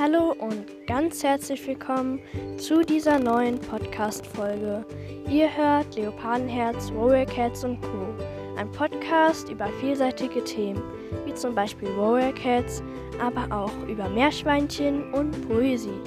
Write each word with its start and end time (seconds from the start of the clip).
Hallo 0.00 0.32
und 0.38 0.86
ganz 0.86 1.24
herzlich 1.24 1.66
willkommen 1.66 2.20
zu 2.56 2.82
dieser 2.82 3.18
neuen 3.18 3.58
Podcast-Folge. 3.58 4.86
Ihr 5.28 5.56
hört 5.56 5.96
Leopardenherz, 5.96 6.92
Warrior 6.94 7.26
Cats 7.26 7.64
und 7.64 7.80
Co. 7.82 8.14
Ein 8.56 8.70
Podcast 8.70 9.48
über 9.50 9.66
vielseitige 9.80 10.44
Themen, 10.44 10.80
wie 11.26 11.34
zum 11.34 11.52
Beispiel 11.52 11.88
Warrior 11.96 12.32
Cats, 12.32 12.80
aber 13.20 13.52
auch 13.52 13.72
über 13.88 14.08
Meerschweinchen 14.08 15.12
und 15.12 15.32
Poesie. 15.48 16.00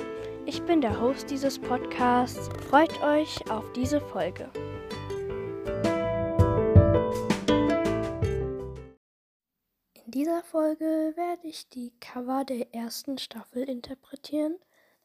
Ich 0.46 0.62
bin 0.62 0.80
der 0.80 0.98
Host 1.02 1.30
dieses 1.30 1.60
Podcasts. 1.60 2.50
Freut 2.70 3.04
euch 3.04 3.36
auf 3.52 3.66
diese 3.74 4.00
Folge. 4.00 4.50
Dieser 10.42 10.50
Folge 10.50 11.14
werde 11.16 11.48
ich 11.48 11.70
die 11.70 11.92
Cover 12.00 12.44
der 12.44 12.74
ersten 12.74 13.18
Staffel 13.18 13.64
interpretieren. 13.64 14.58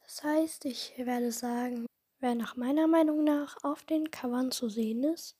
Das 0.03 0.23
heißt, 0.23 0.65
ich 0.65 0.93
werde 0.97 1.31
sagen, 1.31 1.85
wer 2.19 2.33
nach 2.33 2.55
meiner 2.55 2.87
Meinung 2.87 3.23
nach 3.23 3.57
auf 3.63 3.83
den 3.83 4.09
Covern 4.09 4.51
zu 4.51 4.69
sehen 4.69 5.03
ist, 5.03 5.35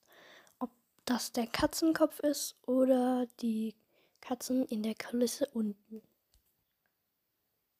ob 0.59 0.69
das 1.05 1.31
der 1.31 1.47
Katzenkopf 1.47 2.19
ist 2.19 2.55
oder 2.67 3.27
die 3.39 3.75
Katzen 4.21 4.65
in 4.65 4.83
der 4.83 4.95
Kulisse 4.95 5.47
unten. 5.53 6.01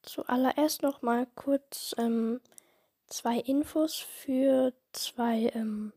Zuallererst 0.01 0.81
noch 0.81 1.01
mal 1.01 1.27
kurz 1.35 1.93
ähm, 1.97 2.41
zwei 3.07 3.37
Infos 3.37 3.95
für 3.95 4.73
zwei 4.93 5.51
ähm, 5.53 5.93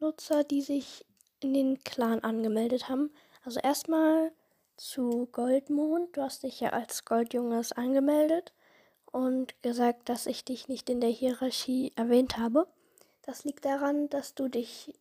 Nutzer, 0.00 0.42
die 0.42 0.62
sich 0.62 1.04
in 1.40 1.54
den 1.54 1.84
Clan 1.84 2.20
angemeldet 2.20 2.88
haben. 2.88 3.10
Also 3.44 3.60
erstmal 3.60 4.32
zu 4.78 5.28
Goldmond. 5.32 6.16
Du 6.16 6.22
hast 6.22 6.44
dich 6.44 6.60
ja 6.60 6.70
als 6.70 7.04
Goldjunges 7.04 7.72
angemeldet 7.72 8.52
und 9.06 9.60
gesagt, 9.62 10.08
dass 10.08 10.26
ich 10.26 10.44
dich 10.44 10.68
nicht 10.68 10.88
in 10.88 11.00
der 11.00 11.10
Hierarchie 11.10 11.92
erwähnt 11.96 12.38
habe. 12.38 12.66
Das 13.22 13.44
liegt 13.44 13.64
daran, 13.64 14.08
dass 14.08 14.34
du 14.34 14.48
dich, 14.48 14.94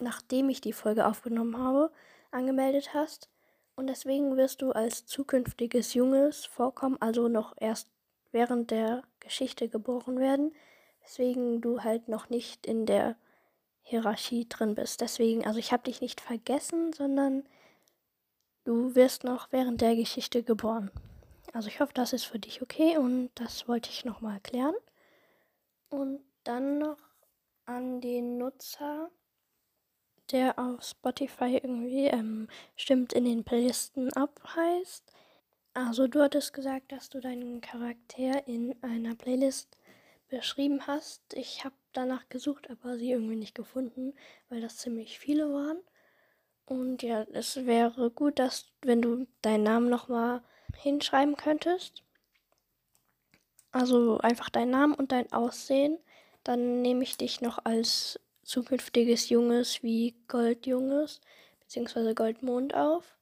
nachdem 0.00 0.48
ich 0.48 0.60
die 0.60 0.72
Folge 0.72 1.06
aufgenommen 1.06 1.58
habe, 1.58 1.90
angemeldet 2.30 2.94
hast. 2.94 3.28
Und 3.74 3.88
deswegen 3.88 4.36
wirst 4.36 4.62
du 4.62 4.72
als 4.72 5.06
zukünftiges 5.06 5.94
Junges 5.94 6.44
vorkommen, 6.44 6.98
also 7.00 7.28
noch 7.28 7.54
erst 7.58 7.88
während 8.30 8.70
der 8.70 9.02
Geschichte 9.18 9.68
geboren 9.68 10.18
werden. 10.18 10.54
Deswegen 11.02 11.60
du 11.60 11.82
halt 11.82 12.08
noch 12.08 12.28
nicht 12.28 12.66
in 12.66 12.86
der 12.86 13.16
Hierarchie 13.82 14.48
drin 14.48 14.74
bist. 14.74 15.00
Deswegen, 15.00 15.44
also 15.46 15.58
ich 15.58 15.72
habe 15.72 15.84
dich 15.84 16.00
nicht 16.00 16.20
vergessen, 16.20 16.92
sondern 16.92 17.44
Du 18.64 18.94
wirst 18.94 19.24
noch 19.24 19.50
während 19.50 19.80
der 19.80 19.96
Geschichte 19.96 20.44
geboren. 20.44 20.90
Also 21.52 21.68
ich 21.68 21.80
hoffe, 21.80 21.92
das 21.94 22.12
ist 22.12 22.24
für 22.24 22.38
dich 22.38 22.62
okay 22.62 22.96
und 22.96 23.30
das 23.34 23.66
wollte 23.66 23.90
ich 23.90 24.04
nochmal 24.04 24.34
erklären. 24.34 24.74
Und 25.88 26.20
dann 26.44 26.78
noch 26.78 26.98
an 27.66 28.00
den 28.00 28.38
Nutzer, 28.38 29.10
der 30.30 30.58
auf 30.58 30.82
Spotify 30.84 31.60
irgendwie 31.62 32.06
ähm, 32.06 32.48
stimmt 32.76 33.12
in 33.12 33.24
den 33.24 33.44
Playlisten 33.44 34.12
ab 34.12 34.40
heißt. 34.56 35.12
Also 35.74 36.06
du 36.06 36.22
hattest 36.22 36.52
gesagt, 36.52 36.92
dass 36.92 37.08
du 37.08 37.20
deinen 37.20 37.60
Charakter 37.60 38.46
in 38.46 38.74
einer 38.82 39.14
Playlist 39.16 39.76
beschrieben 40.28 40.86
hast. 40.86 41.22
Ich 41.34 41.64
habe 41.64 41.74
danach 41.92 42.28
gesucht, 42.28 42.70
aber 42.70 42.96
sie 42.96 43.10
irgendwie 43.10 43.36
nicht 43.36 43.54
gefunden, 43.54 44.14
weil 44.48 44.60
das 44.60 44.78
ziemlich 44.78 45.18
viele 45.18 45.52
waren. 45.52 45.78
Und 46.66 47.02
ja, 47.02 47.26
es 47.32 47.66
wäre 47.66 48.10
gut, 48.10 48.38
dass, 48.38 48.66
wenn 48.82 49.02
du 49.02 49.26
deinen 49.42 49.64
Namen 49.64 49.90
nochmal 49.90 50.42
hinschreiben 50.76 51.36
könntest. 51.36 52.02
Also 53.72 54.18
einfach 54.18 54.50
deinen 54.50 54.70
Namen 54.70 54.94
und 54.94 55.12
dein 55.12 55.32
Aussehen. 55.32 55.98
Dann 56.44 56.82
nehme 56.82 57.02
ich 57.02 57.16
dich 57.16 57.40
noch 57.40 57.64
als 57.64 58.20
zukünftiges 58.42 59.28
Junges 59.28 59.82
wie 59.82 60.14
Goldjunges 60.28 61.20
bzw. 61.60 62.14
Goldmond 62.14 62.74
auf. 62.74 63.16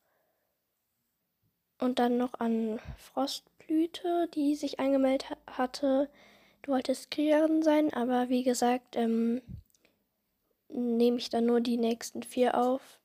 Und 1.78 1.98
dann 1.98 2.18
noch 2.18 2.34
an 2.34 2.78
Frostblüte, 2.98 4.28
die 4.34 4.54
sich 4.54 4.80
angemeldet 4.80 5.30
hatte. 5.46 6.10
Du 6.62 6.72
wolltest 6.72 7.10
Kriegerin 7.10 7.62
sein, 7.62 7.92
aber 7.94 8.28
wie 8.28 8.42
gesagt, 8.42 8.96
ähm, 8.96 9.40
nehme 10.68 11.16
ich 11.16 11.30
dann 11.30 11.46
nur 11.46 11.60
die 11.60 11.78
nächsten 11.78 12.22
vier 12.22 12.58
auf 12.58 12.99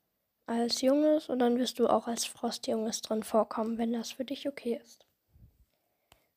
als 0.47 0.81
Junges 0.81 1.29
und 1.29 1.39
dann 1.39 1.57
wirst 1.57 1.79
du 1.79 1.87
auch 1.87 2.07
als 2.07 2.25
Frostjunges 2.25 3.01
drin 3.01 3.23
vorkommen, 3.23 3.77
wenn 3.77 3.93
das 3.93 4.11
für 4.11 4.25
dich 4.25 4.47
okay 4.47 4.79
ist. 4.83 5.05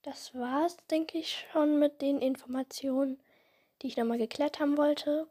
Das 0.03 0.35
war's, 0.35 0.77
denke 0.91 1.19
ich, 1.19 1.47
schon 1.53 1.79
mit 1.79 2.01
den 2.01 2.21
Informationen, 2.21 3.21
die 3.83 3.89
ich 3.89 3.97
nochmal 3.97 4.19
geklärt 4.19 4.61
haben 4.61 4.77
wollte. 4.77 5.29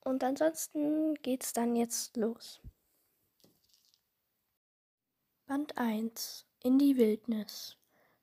Und 0.00 0.22
ansonsten 0.24 1.14
geht's 1.22 1.52
dann 1.52 1.76
jetzt 1.76 2.16
los. 2.16 2.60
Band 5.46 5.78
1 5.78 6.44
In 6.62 6.78
die 6.78 6.96
Wildnis. 6.98 7.76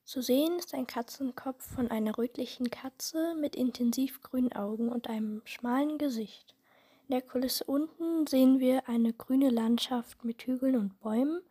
Zu 0.03 0.21
sehen 0.21 0.59
ist 0.59 0.75
ein 0.75 0.85
Katzenkopf 0.85 1.65
von 1.65 1.89
einer 1.89 2.15
rötlichen 2.17 2.69
Katze 2.69 3.33
mit 3.33 3.55
intensiv 3.55 4.21
grünen 4.21 4.53
Augen 4.53 4.89
und 4.89 5.09
einem 5.09 5.41
schmalen 5.45 5.97
Gesicht. 5.97 6.54
In 7.07 7.11
der 7.11 7.21
Kulisse 7.21 7.65
unten 7.65 8.25
sehen 8.25 8.59
wir 8.59 8.89
eine 8.89 9.13
grüne 9.13 9.51
Landschaft 9.51 10.23
mit 10.25 10.41
Hügeln 10.41 10.75
und 10.75 10.99
Bäumen 11.01 11.41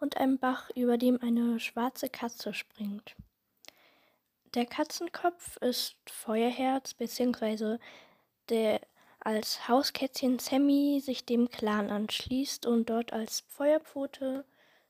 und 0.00 0.16
einem 0.16 0.38
Bach, 0.38 0.70
über 0.74 0.98
dem 0.98 1.22
eine 1.22 1.60
schwarze 1.60 2.08
Katze 2.08 2.52
springt. 2.52 3.14
Der 4.54 4.66
Katzenkopf 4.66 5.56
ist 5.58 5.96
Feuerherz, 6.06 6.94
beziehungsweise 6.94 7.78
der 8.48 8.80
als 9.20 9.68
Hauskätzchen 9.68 10.40
Sammy 10.40 11.00
sich 11.00 11.24
dem 11.24 11.48
Clan 11.48 11.90
anschließt 11.90 12.66
und 12.66 12.90
dort 12.90 13.12
als 13.12 13.44
Feuerpfote 13.48 14.44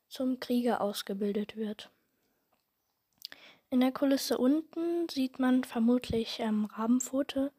zum 0.09 0.41
Krieger 0.41 0.81
ausgebildet 0.81 1.57
wird. 1.57 1.91
In 3.69 3.81
der 3.81 3.93
Kulisse 3.93 4.39
unten 4.39 5.07
sieht 5.11 5.39
man 5.39 5.65
vermutlich 5.65 6.41
ähm, 6.41 6.65
Rabenpfote, 6.65 7.53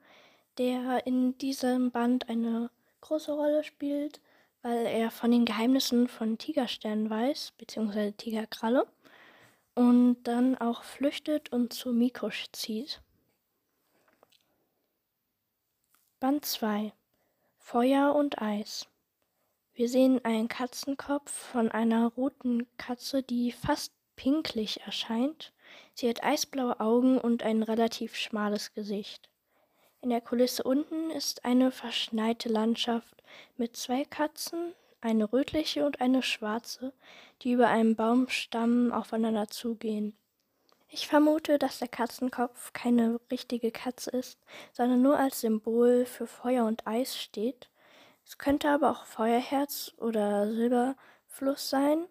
der 0.57 1.05
in 1.05 1.38
diesem 1.38 1.91
Band 1.91 2.29
eine 2.29 2.69
große 3.01 3.31
Rolle 3.31 3.63
spielt, 3.63 4.21
weil 4.61 4.85
er 4.85 5.11
von 5.11 5.31
den 5.31 5.45
Geheimnissen 5.45 6.07
von 6.07 6.38
Tigerstern 6.38 7.09
weiß, 7.09 7.53
beziehungsweise 7.57 8.13
Tigerkralle, 8.13 8.88
und 9.75 10.23
dann 10.23 10.57
auch 10.57 10.83
flüchtet 10.83 11.51
und 11.51 11.73
zu 11.73 11.91
Mikosch 11.91 12.45
zieht. 12.51 13.01
Band 16.19 16.45
2 16.45 16.94
Feuer 17.57 18.15
und 18.15 18.41
Eis 18.41 18.88
Wir 19.73 19.89
sehen 19.89 20.23
einen 20.23 20.47
Katzenkopf 20.47 21.31
von 21.31 21.69
einer 21.69 22.07
roten 22.07 22.65
Katze, 22.77 23.21
die 23.21 23.51
fast 23.51 23.91
pinklich 24.15 24.81
erscheint. 24.81 25.53
Sie 25.94 26.09
hat 26.09 26.23
eisblaue 26.23 26.79
Augen 26.79 27.17
und 27.17 27.44
ein 27.44 27.63
relativ 27.63 28.15
schmales 28.15 28.73
Gesicht. 28.73 29.29
In 30.05 30.11
der 30.11 30.21
Kulisse 30.21 30.61
unten 30.61 31.09
ist 31.09 31.45
eine 31.45 31.71
verschneite 31.71 32.47
Landschaft 32.47 33.23
mit 33.57 33.75
zwei 33.75 34.05
Katzen, 34.05 34.75
eine 35.01 35.33
rötliche 35.33 35.83
und 35.83 35.99
eine 35.99 36.21
schwarze, 36.21 36.93
die 37.41 37.53
über 37.53 37.69
einen 37.69 37.95
Baumstamm 37.95 38.91
aufeinander 38.91 39.47
zugehen. 39.47 40.15
Ich 40.89 41.07
vermute, 41.07 41.57
dass 41.57 41.79
der 41.79 41.88
Katzenkopf 41.88 42.71
keine 42.71 43.19
richtige 43.31 43.71
Katze 43.71 44.11
ist, 44.11 44.38
sondern 44.73 45.01
nur 45.01 45.17
als 45.17 45.41
Symbol 45.41 46.05
für 46.05 46.27
Feuer 46.27 46.65
und 46.65 46.85
Eis 46.85 47.17
steht. 47.17 47.71
Es 48.27 48.38
könnte 48.38 48.69
aber 48.69 48.91
auch 48.91 49.05
Feuerherz 49.05 49.91
oder 49.97 50.45
Silberfluss 50.53 51.67
sein, 51.67 52.05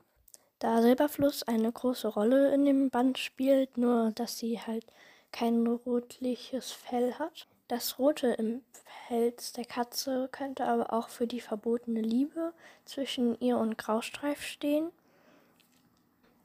da 0.59 0.83
Silberfluss 0.83 1.45
eine 1.45 1.71
große 1.71 2.09
Rolle 2.09 2.53
in 2.53 2.65
dem 2.65 2.91
Band 2.91 3.19
spielt, 3.19 3.79
nur 3.79 4.11
dass 4.17 4.37
sie 4.37 4.61
halt 4.61 4.85
kein 5.31 5.65
rotliches 5.65 6.73
Fell 6.73 7.15
hat. 7.21 7.47
Das 7.75 7.99
Rote 7.99 8.29
im 8.29 8.63
Pelz 9.09 9.53
der 9.53 9.65
Katze 9.65 10.29
könnte 10.31 10.65
aber 10.65 10.93
auch 10.93 11.09
für 11.09 11.27
die 11.27 11.41
verbotene 11.41 12.03
Liebe 12.03 12.53
zwischen 12.85 13.37
ihr 13.41 13.59
und 13.59 13.77
Graustreif 13.77 14.43
stehen. 14.43 14.93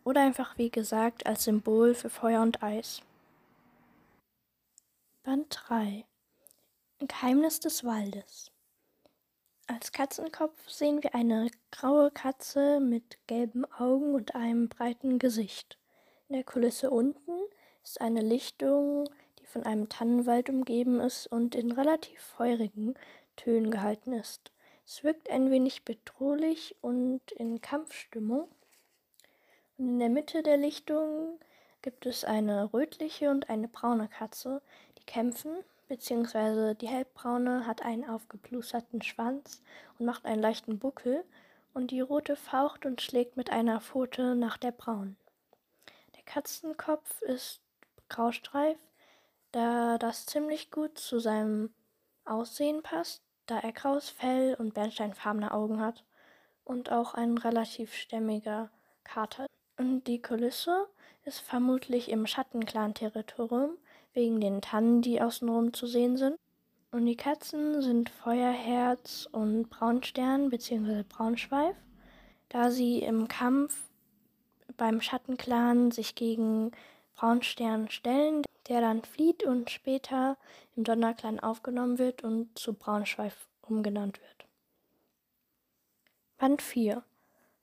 Oder 0.04 0.22
einfach, 0.22 0.58
wie 0.58 0.72
gesagt, 0.72 1.28
als 1.28 1.44
Symbol 1.44 1.94
für 1.94 2.10
Feuer 2.10 2.42
und 2.42 2.64
Eis. 2.64 3.04
Band 5.22 5.56
3 5.68 6.04
Geheimnis 6.98 7.60
des 7.60 7.84
Waldes 7.84 8.52
Als 9.68 9.92
Katzenkopf 9.92 10.68
sehen 10.68 11.04
wir 11.04 11.14
eine 11.14 11.52
graue 11.70 12.10
Katze 12.10 12.80
mit 12.80 13.20
gelben 13.28 13.72
Augen 13.74 14.16
und 14.16 14.34
einem 14.34 14.68
breiten 14.68 15.20
Gesicht. 15.20 15.78
In 16.28 16.34
der 16.34 16.44
Kulisse 16.44 16.90
unten 16.90 17.38
ist 17.84 18.02
eine 18.02 18.22
Lichtung 18.22 19.08
von 19.50 19.64
einem 19.64 19.90
Tannenwald 19.90 20.50
umgeben 20.50 21.00
ist 21.00 21.28
und 21.28 21.56
in 21.56 21.72
relativ 21.72 22.22
feurigen 22.22 22.94
Tönen 23.36 23.72
gehalten 23.72 24.14
ist. 24.14 24.52
Es 24.86 25.04
wirkt 25.04 25.30
ein 25.30 25.50
wenig 25.52 25.84
bedrohlich 25.84 26.76
und 26.82 27.32
in 27.32 27.62
Kampfstimmung. 27.62 28.48
Und 29.78 29.88
in 29.88 30.00
der 30.00 30.10
Mitte 30.10 30.44
der 30.44 30.58
Lichtung 30.58 31.40
gibt 31.82 32.06
es 32.06 32.24
eine 32.24 32.74
rötliche 32.74 33.32
und 33.32 33.50
eine 33.50 33.68
braune 33.68 34.08
Katze, 34.08 34.62
die 34.98 35.06
kämpfen, 35.06 35.56
beziehungsweise 35.88 36.76
die 36.76 36.88
hellbraune 36.88 37.66
hat 37.66 37.82
einen 37.82 38.08
aufgeplusterten 38.08 39.02
Schwanz 39.02 39.62
und 39.98 40.06
macht 40.06 40.26
einen 40.26 40.42
leichten 40.42 40.78
Buckel 40.78 41.24
und 41.74 41.92
die 41.92 42.02
rote 42.02 42.36
faucht 42.36 42.86
und 42.86 43.02
schlägt 43.02 43.38
mit 43.38 43.52
einer 43.52 43.82
Pfote 43.82 44.36
nach 44.36 44.58
der 44.58 44.72
braunen. 44.72 45.18
Der 46.16 46.24
Katzenkopf 46.24 47.22
ist 47.22 47.62
graustreif, 48.10 48.78
da 49.52 49.98
das 49.98 50.26
ziemlich 50.26 50.72
gut 50.72 50.98
zu 50.98 51.20
seinem 51.20 51.74
Aussehen 52.26 52.84
passt, 52.84 53.22
da 53.46 53.60
er 53.60 53.72
graues 53.72 54.10
Fell 54.10 54.56
und 54.60 54.74
bernsteinfarbene 54.74 55.52
Augen 55.52 55.82
hat 55.82 56.04
und 56.64 56.92
auch 56.92 57.16
ein 57.16 57.38
relativ 57.38 57.94
stämmiger 57.94 58.70
Kater. 59.04 59.48
Und 59.78 60.04
die 60.06 60.22
Kulisse 60.22 60.88
ist 61.26 61.40
vermutlich 61.40 62.10
im 62.10 62.28
Schattenclan-Territorium, 62.28 63.78
wegen 64.14 64.40
den 64.40 64.62
Tannen, 64.62 65.02
die 65.02 65.22
außenrum 65.22 65.74
zu 65.74 65.88
sehen 65.88 66.18
sind. 66.18 66.38
Und 66.92 67.06
die 67.06 67.16
Katzen 67.16 67.82
sind 67.82 68.10
Feuerherz 68.10 69.28
und 69.32 69.70
Braunstern 69.70 70.50
bzw. 70.50 71.04
Braunschweif, 71.04 71.76
da 72.50 72.72
sie 72.72 73.00
im 73.00 73.28
Kampf 73.28 73.84
beim 74.76 75.02
Schattenclan 75.02 75.92
sich 75.92 76.16
gegen 76.16 76.72
Braunstern 77.20 77.90
stellen, 77.90 78.44
der 78.70 78.80
dann 78.80 79.04
flieht 79.04 79.44
und 79.44 79.70
später 79.70 80.38
im 80.78 80.86
Donnerclan 80.86 81.42
aufgenommen 81.42 81.98
wird 81.98 82.24
und 82.24 82.58
zu 82.58 82.74
Braunschweif 82.74 83.50
umgenannt 83.62 84.22
wird. 84.22 84.46
Band 86.38 86.62
4 86.62 87.04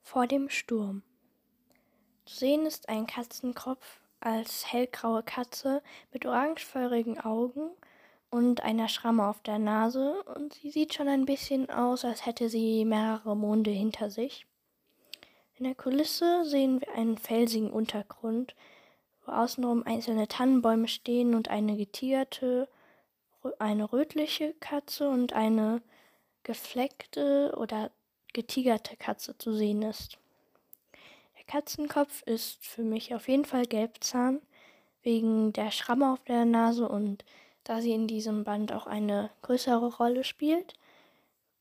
Vor 0.03 0.27
dem 0.27 0.49
Sturm 0.49 1.01
Zu 2.25 2.35
sehen 2.35 2.67
ist 2.67 2.87
ein 2.87 3.07
Katzenkopf 3.07 3.99
als 4.19 4.71
hellgraue 4.71 5.23
Katze 5.23 5.81
mit 6.13 6.27
orangefeurigen 6.27 7.19
Augen 7.19 7.71
und 8.29 8.61
einer 8.61 8.89
Schramme 8.89 9.27
auf 9.27 9.41
der 9.41 9.57
Nase 9.57 10.21
und 10.35 10.53
sie 10.53 10.69
sieht 10.69 10.93
schon 10.93 11.07
ein 11.07 11.25
bisschen 11.25 11.71
aus, 11.71 12.05
als 12.05 12.27
hätte 12.27 12.49
sie 12.49 12.85
mehrere 12.85 13.35
Monde 13.35 13.71
hinter 13.71 14.11
sich. 14.11 14.45
In 15.55 15.63
der 15.63 15.73
Kulisse 15.73 16.45
sehen 16.45 16.79
wir 16.79 16.93
einen 16.93 17.17
felsigen 17.17 17.71
Untergrund, 17.71 18.53
wo 19.27 19.33
außenrum 19.33 19.83
einzelne 19.85 20.27
Tannenbäume 20.27 20.87
stehen 20.87 21.35
und 21.35 21.49
eine 21.49 21.75
getigerte, 21.75 22.67
eine 23.59 23.91
rötliche 23.91 24.53
Katze 24.59 25.09
und 25.09 25.33
eine 25.33 25.81
gefleckte 26.43 27.53
oder 27.57 27.91
getigerte 28.33 28.95
Katze 28.95 29.37
zu 29.37 29.53
sehen 29.53 29.81
ist. 29.81 30.17
Der 31.37 31.43
Katzenkopf 31.45 32.23
ist 32.23 32.65
für 32.65 32.83
mich 32.83 33.13
auf 33.13 33.27
jeden 33.27 33.45
Fall 33.45 33.65
Gelbzahn, 33.65 34.41
wegen 35.03 35.53
der 35.53 35.71
Schramme 35.71 36.11
auf 36.13 36.23
der 36.23 36.45
Nase 36.45 36.87
und 36.87 37.23
da 37.63 37.81
sie 37.81 37.91
in 37.91 38.07
diesem 38.07 38.45
Band 38.45 38.71
auch 38.71 38.87
eine 38.87 39.29
größere 39.41 39.97
Rolle 39.97 40.23
spielt. 40.23 40.73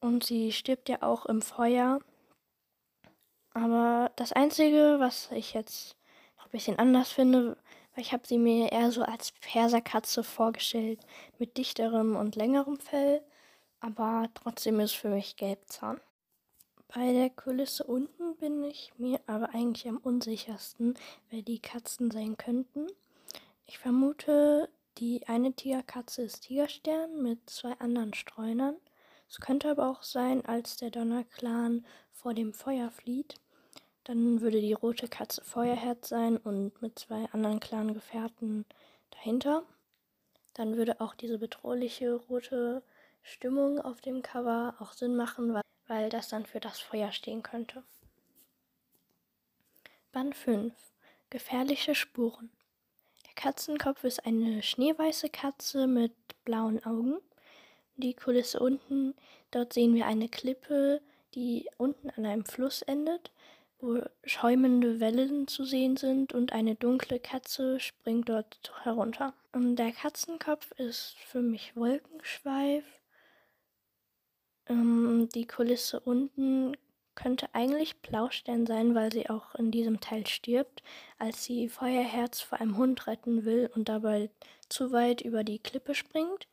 Und 0.00 0.22
sie 0.22 0.52
stirbt 0.52 0.88
ja 0.88 1.02
auch 1.02 1.26
im 1.26 1.42
Feuer. 1.42 2.00
Aber 3.54 4.12
das 4.14 4.32
Einzige, 4.32 4.96
was 4.98 5.30
ich 5.32 5.52
jetzt 5.54 5.95
bisschen 6.56 6.78
anders 6.78 7.12
finde, 7.12 7.58
weil 7.94 8.02
ich 8.02 8.12
habe 8.14 8.26
sie 8.26 8.38
mir 8.38 8.72
eher 8.72 8.90
so 8.90 9.02
als 9.02 9.32
Perserkatze 9.32 10.24
vorgestellt, 10.24 11.00
mit 11.38 11.58
dichterem 11.58 12.16
und 12.16 12.34
längerem 12.34 12.78
Fell. 12.78 13.22
Aber 13.80 14.30
trotzdem 14.32 14.80
ist 14.80 14.94
für 14.94 15.10
mich 15.10 15.36
Gelbzahn. 15.36 16.00
Bei 16.88 17.12
der 17.12 17.28
Kulisse 17.28 17.84
unten 17.84 18.36
bin 18.36 18.64
ich 18.64 18.92
mir 18.96 19.20
aber 19.26 19.50
eigentlich 19.50 19.86
am 19.86 19.98
unsichersten, 19.98 20.94
wer 21.28 21.42
die 21.42 21.58
Katzen 21.58 22.10
sein 22.10 22.38
könnten. 22.38 22.86
Ich 23.66 23.78
vermute, 23.78 24.70
die 24.96 25.28
eine 25.28 25.52
Tigerkatze 25.52 26.22
ist 26.22 26.40
Tigerstern 26.42 27.22
mit 27.22 27.50
zwei 27.50 27.72
anderen 27.80 28.14
Streunern. 28.14 28.76
Es 29.28 29.40
könnte 29.40 29.70
aber 29.70 29.90
auch 29.90 30.02
sein, 30.02 30.42
als 30.46 30.78
der 30.78 30.90
Donnerclan 30.90 31.84
vor 32.12 32.32
dem 32.32 32.54
Feuer 32.54 32.90
flieht. 32.90 33.34
Dann 34.06 34.40
würde 34.40 34.60
die 34.60 34.72
rote 34.72 35.08
Katze 35.08 35.42
Feuerherz 35.42 36.10
sein 36.10 36.36
und 36.36 36.80
mit 36.80 36.96
zwei 36.96 37.24
anderen 37.32 37.58
Clan-Gefährten 37.58 38.64
dahinter. 39.10 39.64
Dann 40.54 40.76
würde 40.76 41.00
auch 41.00 41.16
diese 41.16 41.38
bedrohliche 41.38 42.14
rote 42.14 42.84
Stimmung 43.24 43.80
auf 43.80 44.00
dem 44.00 44.22
Cover 44.22 44.76
auch 44.78 44.92
Sinn 44.92 45.16
machen, 45.16 45.60
weil 45.88 46.08
das 46.08 46.28
dann 46.28 46.46
für 46.46 46.60
das 46.60 46.78
Feuer 46.78 47.10
stehen 47.10 47.42
könnte. 47.42 47.82
Band 50.12 50.36
5 50.36 50.72
Gefährliche 51.30 51.96
Spuren 51.96 52.52
Der 53.26 53.34
Katzenkopf 53.34 54.04
ist 54.04 54.24
eine 54.24 54.62
schneeweiße 54.62 55.30
Katze 55.30 55.88
mit 55.88 56.12
blauen 56.44 56.84
Augen. 56.86 57.18
Die 57.96 58.14
Kulisse 58.14 58.60
unten, 58.60 59.16
dort 59.50 59.72
sehen 59.72 59.96
wir 59.96 60.06
eine 60.06 60.28
Klippe, 60.28 61.02
die 61.34 61.68
unten 61.76 62.08
an 62.10 62.24
einem 62.24 62.44
Fluss 62.44 62.82
endet, 62.82 63.32
wo 63.78 64.02
schäumende 64.24 65.00
Wellen 65.00 65.48
zu 65.48 65.64
sehen 65.64 65.96
sind 65.96 66.32
und 66.32 66.52
eine 66.52 66.74
dunkle 66.74 67.20
Katze 67.20 67.78
springt 67.80 68.28
dort 68.28 68.72
herunter. 68.82 69.34
Und 69.52 69.76
der 69.76 69.92
Katzenkopf 69.92 70.70
ist 70.72 71.16
für 71.18 71.42
mich 71.42 71.76
Wolkenschweif 71.76 72.84
ähm, 74.68 75.28
die 75.34 75.46
Kulisse 75.46 76.00
unten 76.00 76.76
könnte 77.14 77.48
eigentlich 77.54 77.96
Blaustern 78.02 78.66
sein, 78.66 78.94
weil 78.94 79.10
sie 79.10 79.30
auch 79.30 79.54
in 79.54 79.70
diesem 79.70 80.00
Teil 80.00 80.26
stirbt, 80.26 80.82
als 81.18 81.44
sie 81.44 81.68
Feuerherz 81.68 82.40
vor 82.42 82.60
einem 82.60 82.76
Hund 82.76 83.06
retten 83.06 83.44
will 83.44 83.70
und 83.74 83.88
dabei 83.88 84.30
zu 84.68 84.92
weit 84.92 85.22
über 85.22 85.42
die 85.42 85.58
Klippe 85.58 85.94
springt. 85.94 86.46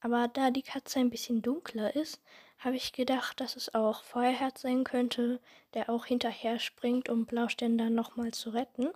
Aber 0.00 0.28
da 0.28 0.50
die 0.50 0.62
Katze 0.62 0.98
ein 0.98 1.10
bisschen 1.10 1.42
dunkler 1.42 1.94
ist, 1.94 2.20
habe 2.60 2.76
ich 2.76 2.92
gedacht, 2.92 3.40
dass 3.40 3.56
es 3.56 3.74
auch 3.74 4.02
Feuerherz 4.04 4.60
sein 4.60 4.84
könnte, 4.84 5.40
der 5.74 5.88
auch 5.88 6.04
hinterher 6.04 6.58
springt, 6.58 7.08
um 7.08 7.24
Blaustern 7.24 7.78
dann 7.78 7.94
nochmal 7.94 8.32
zu 8.32 8.50
retten. 8.50 8.90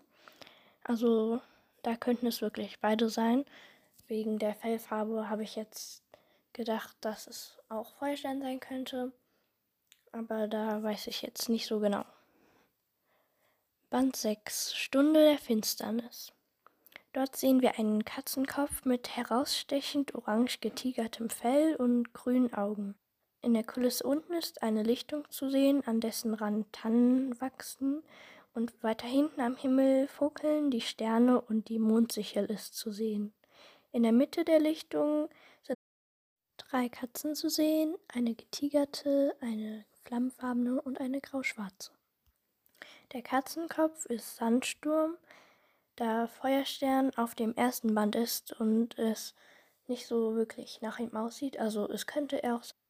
Also 0.85 1.41
da 1.83 1.97
könnten 1.97 2.27
es 2.27 2.43
wirklich 2.43 2.79
beide 2.81 3.09
sein. 3.09 3.45
Wegen 4.07 4.39
der 4.39 4.55
Fellfarbe 4.55 5.31
habe 5.31 5.43
ich 5.43 5.57
jetzt 5.57 6.03
gedacht, 6.53 6.95
dass 7.01 7.27
es 7.27 7.59
auch 7.71 7.95
Feuerstein 7.95 8.43
sein 8.43 8.61
könnte. 8.61 9.13
Aber 10.13 10.47
da 10.47 10.83
weiß 10.83 11.07
ich 11.07 11.23
jetzt 11.23 11.49
nicht 11.49 11.67
so 11.67 11.81
genau. 11.81 12.05
Band 13.89 14.15
6 14.15 14.75
Stunde 14.75 15.21
der 15.21 15.39
Finsternis. 15.39 16.33
Dort 17.15 17.37
sehen 17.37 17.63
wir 17.63 17.79
einen 17.79 18.05
Katzenkopf 18.05 18.85
mit 18.85 19.17
herausstechend 19.17 20.15
orange 20.15 20.59
getigertem 20.61 21.31
Fell 21.31 21.77
und 21.77 22.13
grünen 22.13 22.53
Augen. 22.53 22.95
In 23.45 23.53
der 23.53 23.63
Kulisse 23.63 24.05
unten 24.05 24.33
ist 24.33 24.63
eine 24.63 24.83
Lichtung 24.83 25.31
zu 25.31 25.51
sehen, 25.51 25.87
an 25.87 26.01
dessen 26.01 26.33
Rand 26.33 26.73
Tannen 26.73 27.39
wachsen 27.43 28.03
und 28.55 28.83
weiter 28.83 29.07
hinten 29.07 29.39
am 29.43 29.55
Himmel 29.55 30.09
funkeln 30.09 30.71
die 30.71 30.81
Sterne 30.81 31.43
und 31.43 31.69
die 31.69 31.79
Mondsichel 31.79 32.47
ist 32.47 32.75
zu 32.75 32.91
sehen. 32.91 33.35
In 33.93 34.03
der 34.03 34.13
Mitte 34.13 34.47
der 34.47 34.61
Lichtung 34.61 35.29
drei 36.57 36.89
Katzen 36.89 37.35
zu 37.35 37.51
sehen, 37.51 37.95
eine 38.09 38.35
getigerte, 38.35 39.37
eine 39.41 39.85
flammenfarbene 40.05 40.81
und 40.81 40.99
eine 40.99 41.21
grauschwarze. 41.21 41.93
Der 43.13 43.21
Katzenkopf 43.21 44.07
ist 44.07 44.37
Sandsturm, 44.37 45.19
da 45.97 46.29
Feuerstern 46.29 47.11
auf 47.17 47.35
dem 47.35 47.55
ersten 47.57 47.95
Band 47.95 48.17
ist 48.17 48.59
und 48.59 48.99
es 48.99 49.35
nicht 49.87 50.07
so 50.07 50.35
wirklich 50.35 50.81
nach 50.81 50.99
ihm 50.99 51.15
aussieht. 51.15 51.59
Also 51.59 51.87
es 51.91 52.07
könnte 52.07 52.43
er 52.43 52.57
auch 52.57 52.63
sein. 52.63 52.84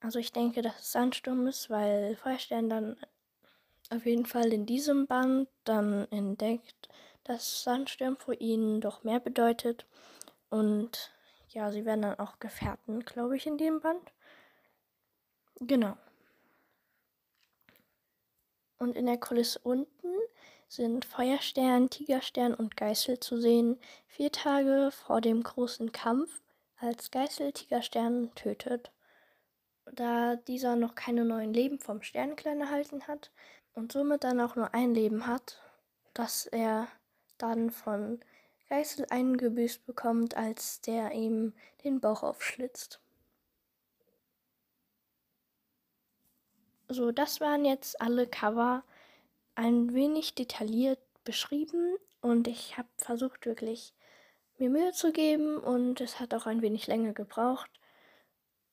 Also 0.00 0.18
ich 0.18 0.32
denke, 0.32 0.62
dass 0.62 0.80
es 0.80 0.92
Sandsturm 0.92 1.46
ist, 1.46 1.68
weil 1.68 2.16
Feuerstern 2.16 2.70
dann 2.70 2.96
auf 3.90 4.06
jeden 4.06 4.24
Fall 4.24 4.52
in 4.52 4.66
diesem 4.66 5.06
Band 5.06 5.48
dann 5.64 6.10
entdeckt, 6.10 6.88
dass 7.24 7.62
Sandsturm 7.64 8.16
für 8.16 8.34
ihn 8.34 8.80
doch 8.80 9.04
mehr 9.04 9.20
bedeutet 9.20 9.84
und 10.48 11.12
ja, 11.50 11.70
sie 11.70 11.84
werden 11.84 12.02
dann 12.02 12.18
auch 12.18 12.38
Gefährten, 12.38 13.04
glaube 13.04 13.36
ich, 13.36 13.46
in 13.46 13.58
dem 13.58 13.80
Band. 13.80 14.12
Genau. 15.60 15.96
Und 18.78 18.96
in 18.96 19.06
der 19.06 19.18
Kulisse 19.18 19.58
unten 19.62 20.08
sind 20.68 21.04
Feuerstern, 21.04 21.90
Tigerstern 21.90 22.54
und 22.54 22.76
Geißel 22.76 23.20
zu 23.20 23.38
sehen, 23.38 23.78
vier 24.06 24.32
Tage 24.32 24.90
vor 24.92 25.20
dem 25.20 25.42
großen 25.42 25.92
Kampf, 25.92 26.40
als 26.78 27.10
Geißel 27.10 27.52
Tigerstern 27.52 28.34
tötet. 28.34 28.90
Da 29.92 30.36
dieser 30.36 30.76
noch 30.76 30.94
keine 30.94 31.24
neuen 31.24 31.52
Leben 31.52 31.78
vom 31.78 32.02
Sternenklein 32.02 32.60
erhalten 32.60 33.06
hat 33.06 33.30
und 33.74 33.92
somit 33.92 34.24
dann 34.24 34.40
auch 34.40 34.56
nur 34.56 34.74
ein 34.74 34.94
Leben 34.94 35.26
hat, 35.26 35.60
das 36.14 36.46
er 36.46 36.88
dann 37.38 37.70
von 37.70 38.20
Geißel 38.68 39.06
eingebüßt 39.10 39.84
bekommt, 39.86 40.36
als 40.36 40.80
der 40.80 41.12
ihm 41.12 41.54
den 41.84 42.00
Bauch 42.00 42.22
aufschlitzt. 42.22 43.00
So, 46.88 47.12
das 47.12 47.40
waren 47.40 47.64
jetzt 47.64 48.00
alle 48.00 48.26
Cover 48.26 48.84
ein 49.54 49.94
wenig 49.94 50.34
detailliert 50.34 51.00
beschrieben, 51.24 51.96
und 52.20 52.48
ich 52.48 52.76
habe 52.76 52.88
versucht 52.98 53.46
wirklich 53.46 53.94
mir 54.58 54.68
Mühe 54.68 54.92
zu 54.92 55.12
geben 55.12 55.56
und 55.56 56.00
es 56.00 56.20
hat 56.20 56.34
auch 56.34 56.46
ein 56.46 56.60
wenig 56.60 56.86
länger 56.86 57.12
gebraucht. 57.12 57.79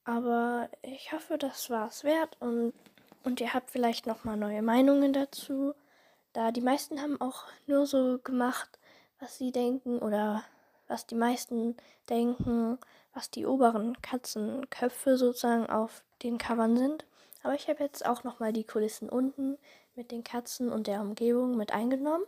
Aber 0.08 0.70
ich 0.84 1.12
hoffe, 1.12 1.38
das 1.38 1.70
war 1.70 1.90
es 1.90 2.06
wert 2.06 2.38
und, 2.40 2.74
und 3.26 3.42
ihr 3.42 3.54
habt 3.54 3.70
vielleicht 3.70 4.08
nochmal 4.08 4.38
neue 4.38 4.62
Meinungen 4.62 5.12
dazu. 5.12 5.74
Da 6.32 6.52
die 6.52 6.62
meisten 6.62 7.02
haben 7.02 7.20
auch 7.20 7.44
nur 7.66 7.86
so 7.86 8.18
gemacht, 8.20 8.80
was 9.20 9.38
sie 9.38 9.52
denken 9.52 10.00
oder 10.00 10.46
was 10.88 11.08
die 11.08 11.16
meisten 11.16 11.76
denken, 12.10 12.78
was 13.14 13.32
die 13.32 13.46
oberen 13.46 14.02
Katzenköpfe 14.02 15.18
sozusagen 15.18 15.66
auf 15.70 16.06
den 16.24 16.38
Covern 16.38 16.78
sind. 16.78 17.06
Aber 17.44 17.56
ich 17.56 17.68
habe 17.68 17.84
jetzt 17.84 18.06
auch 18.06 18.24
nochmal 18.24 18.54
die 18.54 18.64
Kulissen 18.64 19.10
unten 19.10 19.58
mit 19.94 20.12
den 20.12 20.24
Katzen 20.24 20.72
und 20.72 20.88
der 20.88 21.02
Umgebung 21.02 21.58
mit 21.58 21.74
eingenommen. 21.74 22.24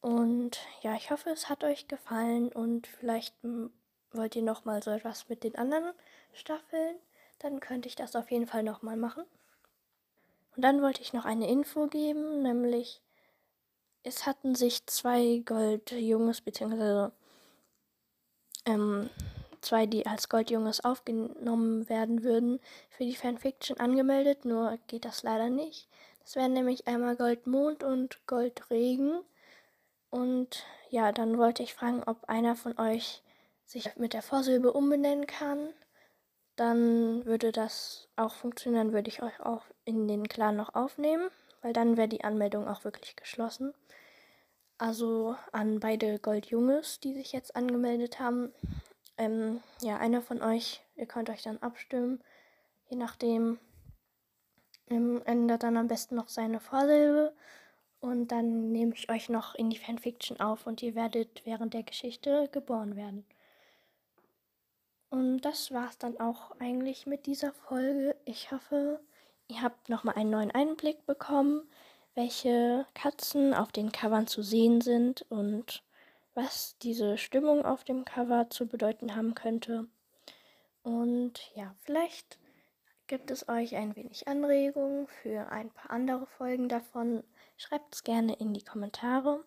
Und 0.00 0.60
ja, 0.80 0.94
ich 0.94 1.10
hoffe, 1.10 1.28
es 1.28 1.50
hat 1.50 1.62
euch 1.62 1.88
gefallen 1.88 2.48
und 2.48 2.86
vielleicht 2.86 3.34
wollt 4.12 4.36
ihr 4.36 4.42
nochmal 4.42 4.82
so 4.82 4.90
etwas 4.90 5.28
mit 5.28 5.44
den 5.44 5.56
anderen 5.56 5.92
Staffeln. 6.32 6.96
Dann 7.38 7.60
könnte 7.60 7.88
ich 7.88 7.96
das 7.96 8.16
auf 8.16 8.30
jeden 8.30 8.46
Fall 8.46 8.62
nochmal 8.62 8.96
machen. 8.96 9.24
Und 10.56 10.62
dann 10.62 10.80
wollte 10.80 11.02
ich 11.02 11.12
noch 11.12 11.24
eine 11.24 11.48
Info 11.48 11.86
geben, 11.86 12.42
nämlich 12.42 13.02
es 14.02 14.24
hatten 14.24 14.54
sich 14.54 14.86
zwei 14.86 15.42
Goldjunges, 15.44 16.40
beziehungsweise 16.40 17.12
ähm, 18.64 19.10
zwei, 19.60 19.86
die 19.86 20.06
als 20.06 20.28
Goldjunges 20.28 20.84
aufgenommen 20.84 21.88
werden 21.88 22.22
würden, 22.22 22.60
für 22.88 23.04
die 23.04 23.16
Fanfiction 23.16 23.78
angemeldet, 23.78 24.44
nur 24.44 24.78
geht 24.86 25.04
das 25.04 25.24
leider 25.24 25.50
nicht. 25.50 25.88
Das 26.20 26.36
wären 26.36 26.52
nämlich 26.52 26.86
einmal 26.86 27.16
Goldmond 27.16 27.82
und 27.82 28.24
Goldregen. 28.26 29.20
Und 30.10 30.64
ja, 30.88 31.12
dann 31.12 31.36
wollte 31.36 31.62
ich 31.62 31.74
fragen, 31.74 32.02
ob 32.06 32.24
einer 32.28 32.56
von 32.56 32.78
euch 32.78 33.22
sich 33.66 33.96
mit 33.96 34.14
der 34.14 34.22
Vorsilbe 34.22 34.72
umbenennen 34.72 35.26
kann. 35.26 35.68
Dann 36.54 37.26
würde 37.26 37.52
das 37.52 38.08
auch 38.16 38.32
funktionieren, 38.32 38.92
würde 38.92 39.08
ich 39.08 39.22
euch 39.22 39.40
auch 39.40 39.64
in 39.84 40.08
den 40.08 40.28
Clan 40.28 40.56
noch 40.56 40.74
aufnehmen, 40.74 41.28
weil 41.60 41.74
dann 41.74 41.96
wäre 41.96 42.08
die 42.08 42.24
Anmeldung 42.24 42.66
auch 42.66 42.84
wirklich 42.84 43.14
geschlossen. 43.16 43.74
Also 44.78 45.36
an 45.52 45.80
beide 45.80 46.18
Goldjunges, 46.18 47.00
die 47.00 47.14
sich 47.14 47.32
jetzt 47.32 47.56
angemeldet 47.56 48.20
haben. 48.20 48.52
Ähm, 49.18 49.60
ja, 49.80 49.96
einer 49.98 50.22
von 50.22 50.42
euch, 50.42 50.82
ihr 50.96 51.06
könnt 51.06 51.30
euch 51.30 51.42
dann 51.42 51.58
abstimmen. 51.58 52.22
Je 52.88 52.96
nachdem 52.96 53.58
ähm, 54.88 55.22
ändert 55.24 55.62
dann 55.62 55.76
am 55.76 55.88
besten 55.88 56.14
noch 56.14 56.28
seine 56.28 56.60
Vorsilbe. 56.60 57.34
Und 58.00 58.28
dann 58.28 58.70
nehme 58.72 58.94
ich 58.94 59.10
euch 59.10 59.28
noch 59.28 59.54
in 59.54 59.70
die 59.70 59.78
Fanfiction 59.78 60.38
auf 60.40 60.66
und 60.66 60.82
ihr 60.82 60.94
werdet 60.94 61.44
während 61.44 61.74
der 61.74 61.82
Geschichte 61.82 62.48
geboren 62.52 62.94
werden. 62.96 63.26
Und 65.10 65.40
das 65.42 65.70
war's 65.72 65.98
dann 65.98 66.18
auch 66.20 66.52
eigentlich 66.58 67.06
mit 67.06 67.26
dieser 67.26 67.52
Folge. 67.52 68.16
Ich 68.24 68.50
hoffe, 68.52 69.00
ihr 69.48 69.62
habt 69.62 69.88
nochmal 69.88 70.16
einen 70.16 70.30
neuen 70.30 70.50
Einblick 70.50 71.06
bekommen 71.06 71.62
welche 72.16 72.86
Katzen 72.94 73.54
auf 73.54 73.70
den 73.70 73.92
Covern 73.92 74.26
zu 74.26 74.42
sehen 74.42 74.80
sind 74.80 75.24
und 75.28 75.84
was 76.34 76.76
diese 76.78 77.18
Stimmung 77.18 77.64
auf 77.64 77.84
dem 77.84 78.04
Cover 78.04 78.48
zu 78.50 78.66
bedeuten 78.66 79.14
haben 79.14 79.34
könnte. 79.34 79.86
Und 80.82 81.52
ja, 81.54 81.74
vielleicht 81.82 82.38
gibt 83.06 83.30
es 83.30 83.48
euch 83.48 83.76
ein 83.76 83.94
wenig 83.96 84.26
Anregungen 84.28 85.06
für 85.06 85.50
ein 85.52 85.70
paar 85.70 85.90
andere 85.90 86.26
Folgen 86.26 86.68
davon. 86.68 87.22
Schreibt 87.58 87.94
es 87.94 88.02
gerne 88.02 88.34
in 88.34 88.54
die 88.54 88.64
Kommentare. 88.64 89.44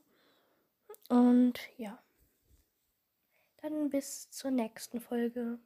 Und 1.09 1.59
ja, 1.77 1.97
dann 3.61 3.89
bis 3.89 4.29
zur 4.29 4.51
nächsten 4.51 4.99
Folge. 4.99 5.59